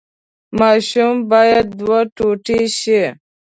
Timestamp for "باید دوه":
1.31-1.99